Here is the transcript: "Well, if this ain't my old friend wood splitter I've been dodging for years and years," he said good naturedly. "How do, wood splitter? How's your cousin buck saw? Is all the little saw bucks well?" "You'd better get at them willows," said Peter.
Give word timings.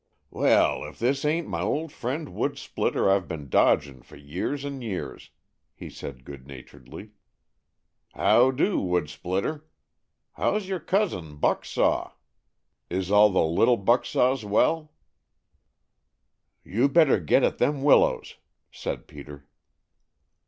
"Well, 0.31 0.83
if 0.85 0.97
this 0.97 1.23
ain't 1.25 1.47
my 1.47 1.61
old 1.61 1.91
friend 1.91 2.29
wood 2.33 2.57
splitter 2.57 3.07
I've 3.07 3.27
been 3.27 3.49
dodging 3.49 4.01
for 4.01 4.15
years 4.15 4.65
and 4.65 4.81
years," 4.83 5.29
he 5.75 5.91
said 5.91 6.25
good 6.25 6.47
naturedly. 6.47 7.11
"How 8.15 8.49
do, 8.49 8.79
wood 8.79 9.11
splitter? 9.11 9.67
How's 10.31 10.67
your 10.67 10.79
cousin 10.79 11.35
buck 11.35 11.65
saw? 11.65 12.13
Is 12.89 13.11
all 13.11 13.29
the 13.29 13.43
little 13.45 13.77
saw 13.77 13.83
bucks 14.25 14.43
well?" 14.43 14.91
"You'd 16.63 16.93
better 16.93 17.19
get 17.19 17.43
at 17.43 17.59
them 17.59 17.83
willows," 17.83 18.37
said 18.71 19.05
Peter. 19.05 19.47